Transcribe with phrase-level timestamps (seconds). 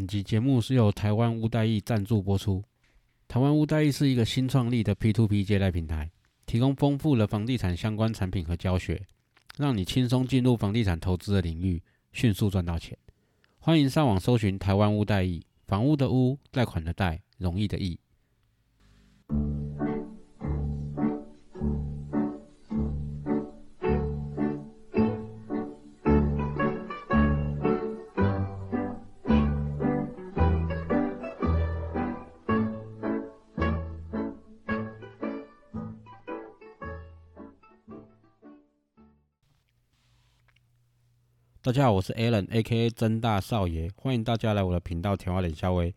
[0.00, 2.64] 本集节目是由台湾屋代易赞助播出。
[3.28, 6.10] 台湾屋代易是一个新创立的 P2P 借贷平台，
[6.46, 9.02] 提供丰富的房地产相关产品和教学，
[9.58, 11.82] 让你轻松进入房地产投资的领域，
[12.14, 12.96] 迅速赚到钱。
[13.58, 18.00] 欢迎上网搜寻台湾屋代易，房屋的屋，贷款的贷，容易的易。
[41.70, 42.90] 大家好，我是 Alan，A.K.A.
[42.90, 45.94] 真大少爷，欢迎大家来我的频道甜话脸夏威。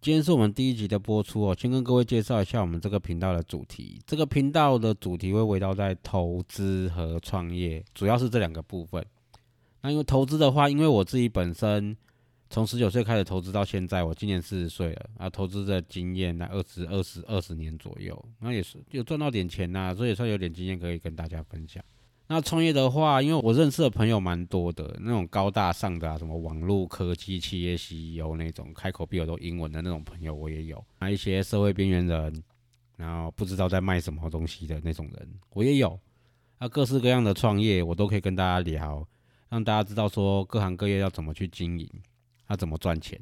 [0.00, 4.00] 今天是我们第一集的播出哦，先跟各位介绍一下我们这个频道的主题。
[4.06, 9.04] 这个频道的主题会围绕在投资和创业，主要是这两个部分。
[9.82, 11.94] 那因为投资的话，因为我自己本身
[12.48, 21.84] 从十九岁开始投资到现在，我今年四十岁了啊，投资的经验那二十二十二十年左右，那也是有赚到点钱呐，所以也算有点经验可以跟大家分享。
[22.28, 32.42] 那创业的话，因为我认识的朋友蛮多的，那种高大上的啊，什么网络科技企业 CEO 那种，开口闭口都英文的那种朋友我也有，还一些社会边缘人，
[32.96, 35.98] 然后不知道在卖什么东西的那种人我也有，
[36.58, 39.06] 那各式各样的创业我都可以跟大家聊，
[39.48, 41.88] 让大家知道说各行各业要怎么去经营，
[42.48, 43.20] 要怎么赚钱。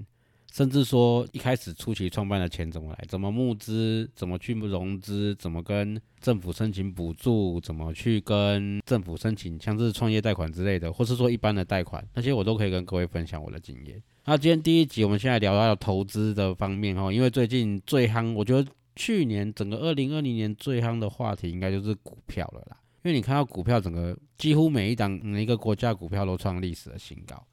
[0.54, 14.00] 甚至说一开始初期创办的钱怎么来，怎么募资，怎么去融资，怎么跟政府申请补助，怎么去跟政府申请像是创业贷款之类的，或是说一般的贷款，那些我都可以跟各位分享我的经验。
[14.26, 27.44] 那今天第一集我们现在聊到投资的方面哈，因为最近最夯，我觉得去年整个二零二零年最夯的话题应该就是股票了啦，因为你看到股票整个几乎每一档每一个国家股票都创历史的新高，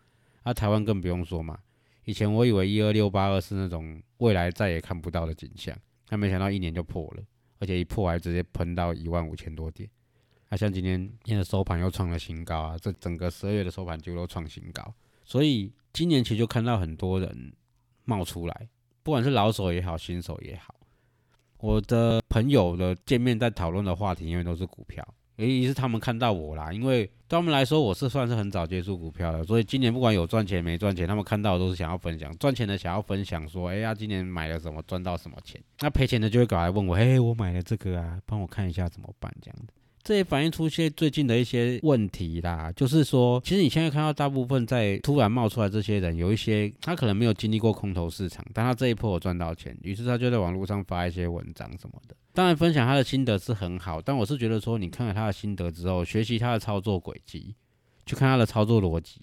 [0.44, 1.58] 那台湾更不用说嘛。
[2.06, 5.76] 以前我以为一二六八二是那种未来再也看不到的景象，
[6.08, 7.24] 但没想到一年就破了，
[7.60, 9.90] 而且一破还直接喷到一万五千多点。
[10.50, 14.94] 那像今天今天收盘又创了新高啊，这整个十二月的收盘就都创新高，
[15.24, 17.54] 所以今年其实就看到很多人
[18.04, 18.68] 冒出来，
[19.04, 20.76] 不管是老手也好，新手也好，
[21.60, 25.08] 我的朋友的见面在讨论的话题，因为都是股票。
[25.48, 32.32] 原因是他们看到我啦，因为对他们来说，我是算是很早接触股票的，所以今年不管有赚钱没赚钱，他们看到都是想要分享。
[32.38, 39.74] 赚钱的想要分享，说：“哎呀，今年买了什么，赚到什么钱。”那赔钱的就会搞来问我：“哎，我买了这个啊，帮我看一下怎么办？”这样的。
[40.04, 52.16] 这也反映出些最近的一些问题啦，就是说，其实你现在看到大部分在突然冒出来这些人，有一些他可能没有经历过空头市场，但他这一波有赚到钱，于是他就在网络上发一些文章什么的。
[52.34, 57.54] 当然，分享他的心得是很好，但我是觉得说，你看了他的心得之后，学习他的操作轨迹，
[58.08, 59.22] 去看他的操作逻辑，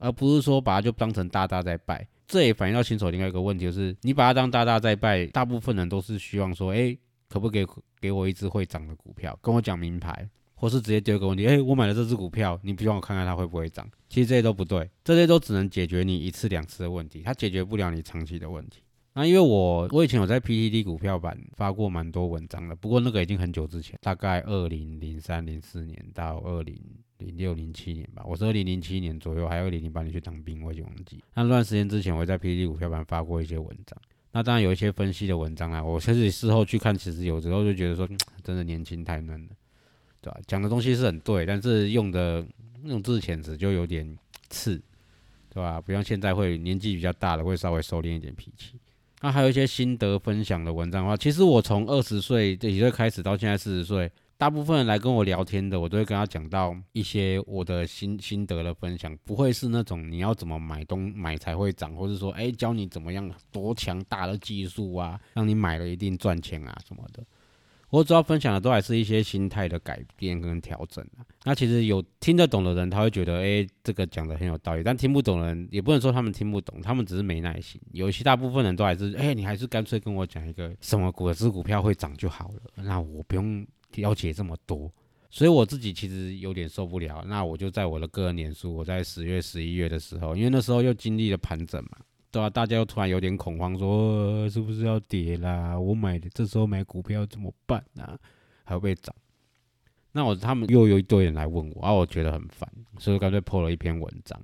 [0.00, 2.04] 而不是说把他就当成大大在拜。
[2.26, 6.96] 这也反映到新手另外一个问题，就是你把他当大大在拜，大部分人都是希望说，哎。
[7.32, 7.66] 可不可以
[7.98, 9.36] 给我一只会涨的股票？
[9.40, 13.88] 跟我讲名牌，或是直接丢个问题：哎，我买了这只股票，你不让我看看它会不会涨？
[14.10, 18.82] 其实这些都不对，这些都只能解决你一次两次的问题，它解决不了你长期的问题。
[19.14, 26.78] 那因为我我以前有在 PTT 股票版发过蛮多文章的，不过那个已经很久之前，大概二零零三零四年到二零
[27.18, 28.22] 零六零七年吧。
[28.26, 31.22] 我是二零零七年左右，还有二零零八年去当兵，我已经忘记。
[31.34, 33.98] 那段时间之前，我在 PTT 股票版发过一些文章。
[34.32, 38.08] 那当然有一些分析的文章啦，我甚至事后去看，其实有时候就觉得说，
[38.42, 39.48] 真的年轻太嫩了，
[40.20, 40.40] 对吧？
[40.46, 42.44] 讲的东西是很对，但是用的
[42.82, 44.80] 那种字遣词就有点刺，
[45.50, 45.80] 对吧？
[45.80, 48.74] 不像现在会年纪比较大了，会稍微收敛一点脾气。
[49.20, 54.10] 那还有一些心得分享的文章的话，其实我从二十岁这一岁开始到现在四十岁。
[54.42, 67.22] 大部分人来跟我聊天的，我都会跟他讲到一些我的心心得的分享，不会是那种你要怎么买东买才会涨，或者说哎教你怎么样多强大的技术啊，让你买了一定赚钱啊什么的。
[67.90, 71.22] 我主要分享的都还是一些心态的改变跟调整啊。
[71.44, 77.80] 那其实有听得懂的人，他会觉得哎这个讲的很有道理，但听不懂的人也不能说他们听不懂，他们只是没耐心。
[77.92, 83.64] 有些大部分人都还是哎你还是干脆跟我讲一个什么股市股票会涨就好了，那我不用。
[83.96, 84.90] 了解这么多，
[85.30, 87.24] 所以我自己其实有点受不了。
[87.26, 91.98] 那我就在我的个人脸书，我在十月、十一月的时候，因为那时候又经历了盘整嘛，
[92.30, 92.48] 对吧？
[92.48, 95.78] 大家又突然有点恐慌，说是不是要跌啦？
[95.78, 98.18] 我买的这时候买股票怎么办啊？
[98.64, 99.14] 还会被涨？
[100.12, 102.68] 那我他们又有一堆人来问我，啊，我觉得很烦，
[102.98, 104.40] 所以干脆破了一篇文章。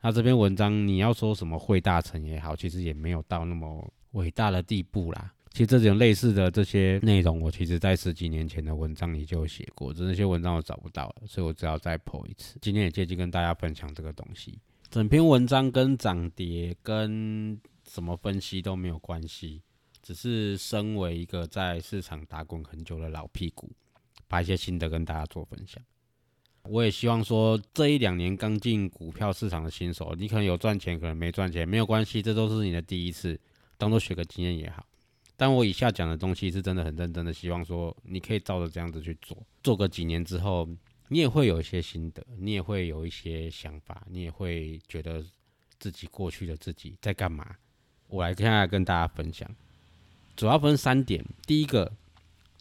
[0.00, 5.32] 那这篇文章你要说什么会大成也好，其实也没有到那么伟大的地步啦。
[5.52, 12.56] 其实这种类似的这些内容，我其实在十几年前的文章里就有写过，只是那些文章我找不到了，所以我只好再 po 一次。
[12.60, 14.58] 今天也借机跟大家分享这个东西。
[14.90, 19.60] 整篇文章跟涨跌跟什么分析都没有关系，
[20.02, 23.70] 只是身为一个在市场打滚很久的老屁股，
[24.28, 25.82] 把一些心得跟大家做分享。
[26.62, 33.40] 我也希望说，这一两年刚进股票市场的新手，你可能有赚钱，可能没赚钱，没有关系，这都是你的第一次，
[33.76, 34.86] 当做学个经验也好。
[35.40, 40.68] 但我以下讲的东西是真的很认真的，希望说你可以照着这样子去做，做个几年之后。
[41.12, 45.24] 你也会有一些心得，你也会有一些想法，你也会觉得
[45.78, 47.56] 自己过去的自己在干嘛。
[48.06, 49.50] 我来现在跟大家分享，
[50.36, 51.24] 主要分三点。
[51.48, 51.90] 第一个，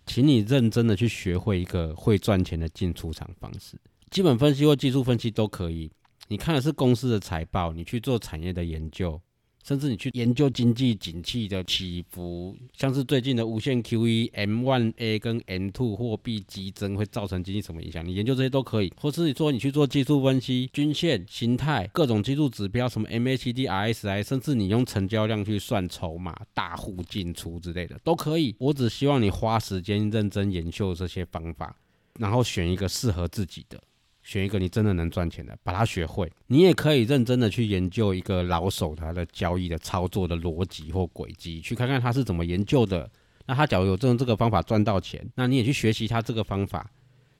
[0.08, 3.78] 请你认真的去学会一个会赚钱的进出场方式，
[4.10, 5.92] 基本分析或技术分析都可以。
[6.30, 9.22] 你看的是公司的财报，你去做产业的研究。
[9.70, 18.04] 甚至你去研究经济景气的起伏，像是最近的无限 QE、M1A 跟 M2 货币激增会造成经济什么影响？
[18.04, 28.56] 你研究这些都可以，或是你说你去做技术分析、均线形态、各种技术指标，什么 MACD、RSI，甚至你用成交量去算筹码、大户进出之类的都可以。
[28.58, 31.76] 我只希望你花时间认真研究这些方法，
[32.18, 33.80] 然后选一个适合自己的。
[34.30, 36.32] 选一个你真的能赚钱的，把它学会。
[36.46, 43.10] 你也可以认真的去研究一个老手他的交易的操作的逻辑或轨迹，去看看他是怎么研究的。
[43.48, 46.92] 那他假如有这种这个方法赚到钱，那你也去学习他这个方法。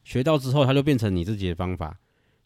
[0.04, 1.96] 学到之后，他就变成你自己的方法，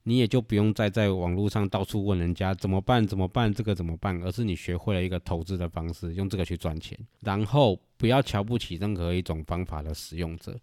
[0.04, 7.00] 你也就不用再在网络上到处问人家怎么办怎么办这个怎么办，而是你学会了一个投资的方式，用这个去赚钱。
[7.22, 10.60] 然后不要瞧不起任何一种方法的使用者。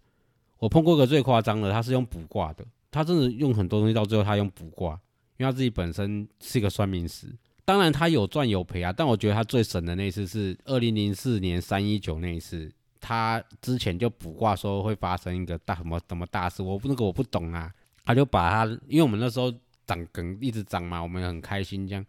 [0.59, 2.63] 我碰过个最夸张的，他是用卜卦的。
[2.91, 4.91] 他真的用很多东西，到最后他用卜卦，
[5.37, 7.27] 因为他自己本身是一个算命师。
[7.63, 17.73] 当然他有赚有赔啊，但我觉得他最神的那次是二零零四年三一九那一次，他之前就卜卦说会发生一个大什么什么大事，我那个我不懂啊，
[18.03, 19.53] 他就把他，因为我们那时候
[19.85, 22.05] 涨梗一直涨嘛，我们很开心这样，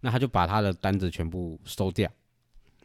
[0.00, 2.08] 那他就把他的单子全部收掉。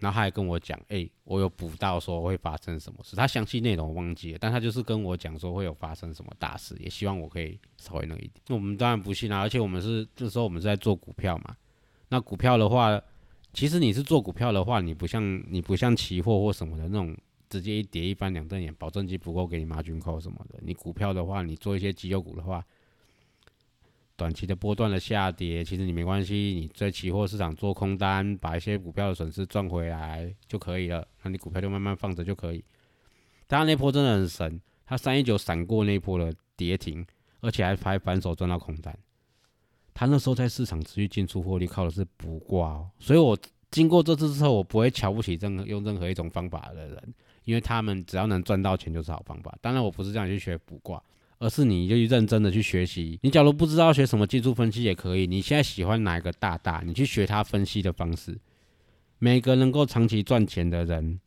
[0.02, 8.32] 然后他还跟我讲，哎，我有补到说会发生什么事，他详细内容我忘记了，但他就是跟我讲说会有发生什么大事，也希望我可以稍微那一点。
[8.48, 11.56] 那我们当然不信啊，而且我们是这时候我们是在做股票嘛。
[12.10, 13.02] 那股票的话，
[13.54, 17.16] 其实你是做股票的话，你不像你不像期货或什么的那种
[17.48, 20.60] 直接一跌一翻两瞪眼，保证金不够给你妈军扣什么的。
[20.62, 22.66] 你股票的话，你做一些绩优股的话。
[24.22, 31.08] 短期的波段的下跌，其实你没关系，你在期货市场做空单，把一些股票的损失赚回来就可以了。
[31.24, 32.64] 那你股票就慢慢放着就可以。
[33.48, 37.04] 当然那波真的很神，他三一九闪过那波的跌停，
[37.40, 38.96] 而且还还反手赚到空单。
[39.92, 42.88] 他那时候在市场持续进出获利，靠的是补挂。
[43.00, 43.36] 所以我
[43.72, 47.14] 经过这次之后，我不会瞧不起任何用任何一种方法的人，
[47.46, 49.58] 因为他们只要能赚到钱就是好方法。
[49.62, 51.02] 当然我不是这样去学补挂。
[51.42, 53.18] 而是你就去认真的去学习。
[53.24, 55.26] 你假如不知道学什么技术分析也可以。
[55.26, 58.40] 你现在喜欢哪一个大大，你去学他分析的方式。
[59.18, 61.20] 每个能够长期赚钱的人，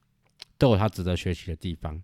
[0.57, 2.01] 都有他值得学习的地方。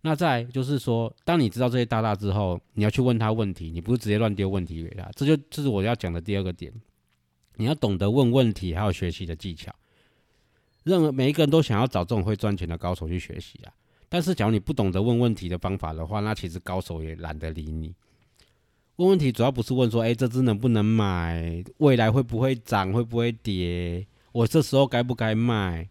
[0.00, 5.10] 那再就是说，当你知道这些大大之后，你要去问他问题，你不是直接乱丢问题给他。
[5.14, 6.72] 这就这是我要讲的第二个点。
[7.56, 9.70] 你要懂得问问题，还有学习的技巧。
[10.82, 13.72] 任何每一个人都想要找这种会赚钱的高手去学习啊。
[14.14, 17.92] 但是，假如你不懂得问问题的方法的话，那其实高手也懒得理你。
[18.94, 21.64] 问问题主要不是问说，哎，这只能不能买？
[21.78, 22.92] 未来会不会涨？
[22.92, 24.06] 会不会跌？
[24.30, 25.88] 我这时候该不该卖？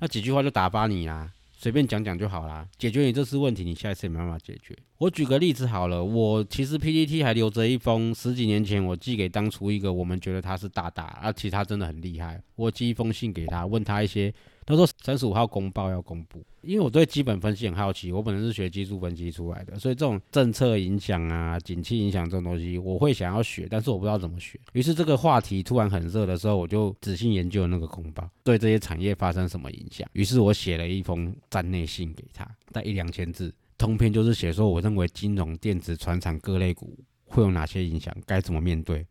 [0.00, 1.32] 那几句话就打发你啦。
[1.50, 4.78] 随便讲讲就好啦，解决你这次问题，你下一次也没办法解决。
[4.98, 12.40] 我举个例子好了，我其实 PPT 还留着一封十几年前我寄给当初一个我们觉得他是大大，啊，其实他真的很厉害。
[12.54, 14.32] 我寄一封信给他，问他一些，
[14.68, 16.44] 他说三十五号公报要公布。
[16.60, 24.60] 因为我对基本分析很好奇，我本身是学技术分析出来的，所以这种政策影响啊、景气影响这种东西，我会想要学，但是我不知道怎么学。
[24.72, 30.06] 于是这个话题突然很热的时候，我就仔细研究那个公报，对这些产业发生什么影响。
[30.12, 39.06] 于是我写了一封站内信给他，带一两千字，通篇就是写说我认为金融、电子、船厂各类股会有哪些影响，该怎么面对。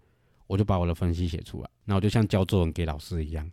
[0.45, 3.49] 我就把我的分析写出来，那我就像教作文给老师一样。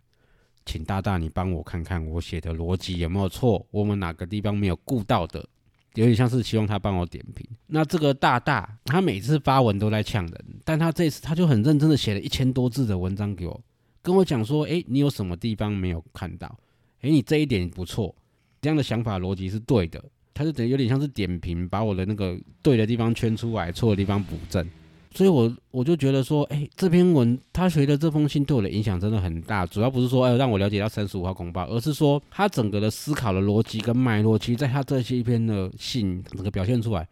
[0.65, 5.39] 请大大你帮我看看我写的逻辑有没有错，我们哪个地方没有顾到的，
[5.93, 7.47] 有点像是希望他帮我点评。
[7.67, 13.61] 那这个大大他每次发文都在呛人，但他这次他就很认真的写了一千多字的文章给我，
[14.01, 16.57] 跟我讲说，诶，你有什么地方没有看到？
[17.01, 18.15] 诶，你这一点不错，
[18.61, 20.03] 这样的想法逻辑是对的。
[20.33, 24.67] 他就等于有点像是点评，把我的那个对的地方圈出来，错的地方补正。
[25.15, 29.65] 所以，我我就觉得说，哎，这篇文他学的这封信对我的影响真的很大。
[29.65, 37.07] 主要不是说，哎，让我了解到三十五号公报，而是说他整个的思考的逻辑跟脉络，其实在他这些篇的信整个表现出来，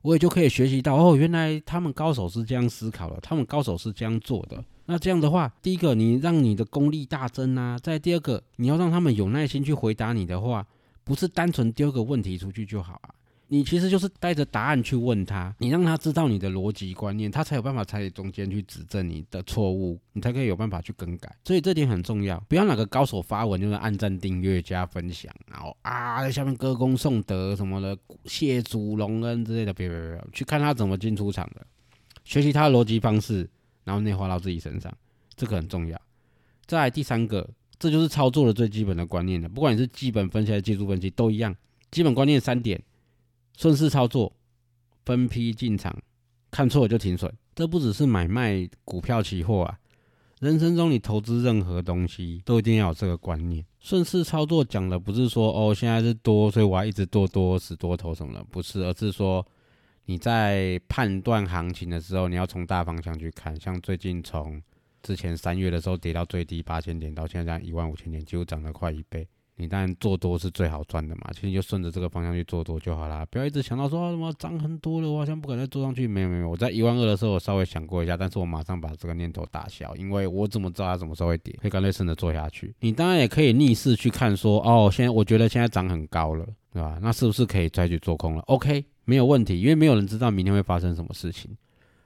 [0.00, 4.64] 我也就可以学习到，哦，原来他们高手是这样思考的，他们高手是这样做的。
[4.86, 10.66] 那这样的话，第一个你让你的功力大增啊，再第二个你要让他们有耐心去回答你的话，
[11.04, 13.12] 不是单纯丢个问题出去就好啊。
[13.52, 21.30] 你其实就是带着答案去问他，你让他知道你的逻辑观念，他才有办法在中间去指正你的错误，你才可以有办法去更改。
[21.44, 27.94] 所以这点很重要，不要哪个高手发文就是按赞、订阅、加分享，然后啊在下面歌功颂德什么的，
[28.24, 31.66] 谢主隆恩之类的，别别别，去看他怎么进出场的，
[32.24, 33.46] 学习他的逻辑方式，
[33.84, 34.90] 然后内化到自己身上，
[35.36, 36.00] 这个很重要。
[36.64, 37.46] 再来第三个，
[37.78, 41.54] 这就是操作的最基本的观念了，不管你是基本分析还是技术分析都一样，
[41.90, 42.82] 基本观念三点。
[43.56, 44.32] 顺势操作，
[45.04, 45.96] 分批进场，
[46.50, 47.32] 看错就停损。
[47.54, 49.78] 这不只是买卖股票、期货啊，
[50.40, 53.64] 人生中你投资任何东西都一定要有这个观念。
[53.78, 59.46] 顺势操作讲的不是说哦，现在是多，所以我要一直多多死多头什么的，不是，而是说
[60.06, 63.58] 你在判断行情的时候，你要从大方向去看。
[63.60, 64.60] 像最近从
[65.02, 69.28] 之前三月的时候跌到最低八千点，到现在一万五千点，几乎涨了快一倍。
[69.56, 76.06] 你当然做多是最好赚的嘛，其实你就顺着这个方向去做多就好啦，不要一直想到说什么涨很多了，我好像不敢再做上去。
[76.06, 82.74] 没有没有，我在一万二的时候我稍微想过一下，但是我马上把这个念头打消，因为我怎么知道它什么时候会跌，可以干脆顺着做下去。
[82.80, 86.98] 你当然也可以逆势去看说，哦，现在我觉得现在涨很高了，对吧？
[87.02, 91.50] 那是不是可以再去做空了？OK，没有问题，因为没有人知道明天会发生什么事情，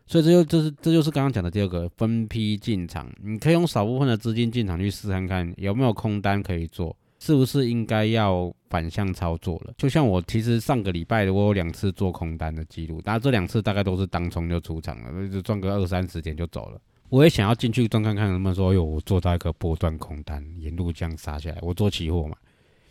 [0.07, 6.95] 所以这就这是这就是刚刚讲的第二个分批进场，你可以用少部分的资金进场去试看看有没有空单可以做。
[7.19, 9.73] 是不是应该要反向操作了？
[9.79, 16.81] 就像我其实上个礼拜我有两次做空单的记录，但这两次大概都是当冲就出场了，就赚个二三十点就走了。
[17.09, 21.59] 我也想要进去赚看看，能不能说，哟，我做到一个波段空单，沿路这样杀下来。
[21.63, 22.37] 我做期货嘛，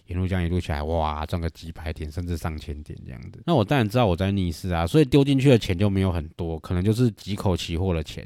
[0.08, 3.44] 沿路这样一路下来，哇，赚个几百点甚至上千点这样子。
[3.46, 8.25] 那我当然知道我在逆势啊，所以丢进去的钱就没有很多，可能就是几口期货的钱。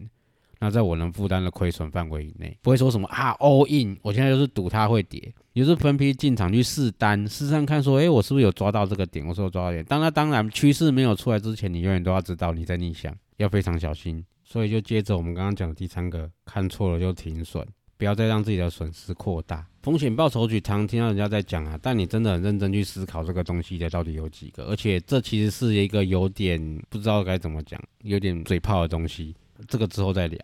[0.60, 9.26] 那在我能负担的亏损范围以内，不会说什么啊 all in，我现在就是赌它会跌，也是分批进场去试单，试上看说，哎，我是不是有抓到这个点？
[9.26, 9.84] 我说抓到点。
[9.86, 14.24] 当然，当然趋势没有出来之前，你永远都要知道你在逆向，要非常小心。
[14.44, 17.66] 所以就接着我们刚刚讲的第三个，看错了就停损，
[17.98, 19.66] 不要再让自己的损失扩大。
[19.82, 24.66] 风险报酬率常听到人家在讲啊，但你真的很认真去思考这个东西的到底有几个？
[24.66, 29.34] 而且这其实是一个有点不知道该怎么讲，有点嘴炮的东西。
[29.68, 30.40] 这个之后再聊。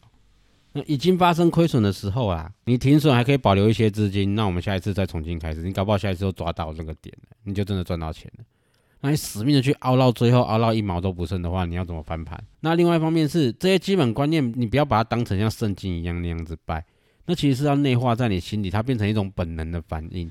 [0.74, 5.62] 那已经发生亏损的时候啊，你停损还可以保留一些资金，那我们下一次再重新开始。
[5.62, 8.44] 你搞不好下一次又抓到这个点了，你就真的赚到钱了。
[9.02, 12.38] 那你死命的去熬到最后，熬到一毛都不剩的话，你要怎么翻盘？
[12.60, 16.84] 那另外一方面是这些基本观念，你不要把它当成像圣经一样那样子拜，
[17.26, 20.30] 那其实是要内化在你心里，它变成一种本能的反应。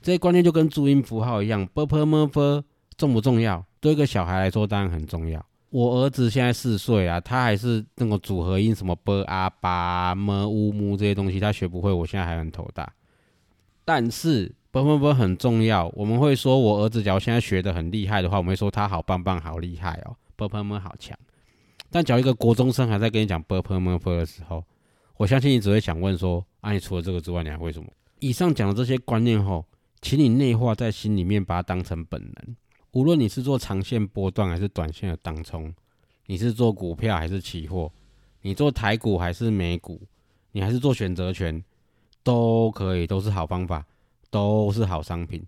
[0.00, 2.64] 这些观念就跟注音符号一样，b p m f
[2.96, 3.64] 重不重要？
[3.78, 5.44] 对一个小孩来说，当然很重要。
[5.74, 11.92] 我儿子现在四岁啊，他还是那个组合音什么 b 啊、巴、么、乌、木这些东西，他学不会。
[11.92, 12.92] 我现在还很头大。
[13.84, 15.88] 但是 b b b 很重要。
[15.96, 21.18] 我们会说，我儿子假如现在学的很厉害的话，我们会说他好棒棒、好厉害哦 b b m 好强。
[21.90, 24.62] 但假如一个国中生还在跟你讲 b b m f 的时候，
[25.16, 27.88] 我相信你只会想问说：啊，你除了这个之外，你还会什么？
[28.20, 29.66] 以上讲的这些观念后，
[30.00, 32.56] 请你内化在心里面，把它当成本能。
[32.94, 35.72] 无论你是做长线波段还是短线的当冲，
[36.26, 37.92] 你是做股票还是期货，
[38.40, 40.00] 你做台股还是美股，
[40.52, 41.60] 你还是做选择权，
[42.22, 43.84] 都可以，都是好方法，
[44.30, 45.44] 都是好商品。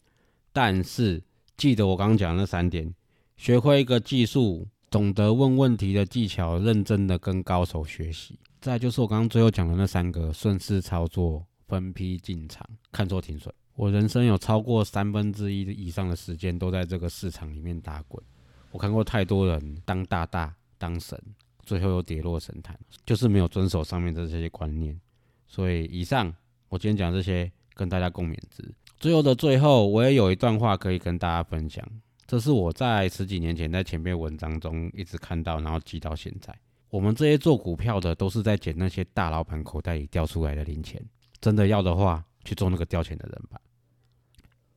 [0.53, 1.23] 但是
[1.57, 2.93] 记得我刚刚讲的那三点：
[3.37, 8.37] 学会一个技术，懂得问问题的技巧，认真的跟高手学习。
[8.61, 13.55] 再就是我刚刚最后讲的那三个：顺势操作、分批进场、看错停损。
[13.76, 18.23] 我人生有超过三分之一以上的时间都在这个市场里面打滚。
[18.71, 21.21] 我看过太多人当大大当神，
[21.62, 24.99] 最后又跌落神坛，就是没有遵守上面的这些观念。
[25.47, 26.35] 所以以上
[26.71, 28.64] 我今天讲这些，跟大家共勉之。
[28.99, 31.87] 最后的最后，我也有一段话可以跟大家分享。
[32.26, 36.52] 这是我在十几年前在前面文章中一直看到，然后记到现在。
[36.88, 41.02] 我们这些做股票的，都是在捡那些大老板口袋里掉出来的零钱。
[41.40, 43.61] 真的要的话，去做那个掉钱的人吧。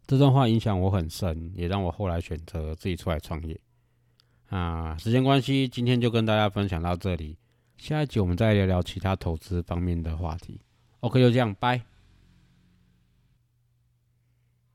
[0.10, 3.56] 这段话影响我很深，也让我后来选择自己出来创业。
[4.50, 7.38] 啊，时间关系，今天就跟大家分享到这里。
[7.78, 10.60] 下一集我们再聊聊其他投资方面的话题。
[11.02, 11.80] OK，就这样，拜。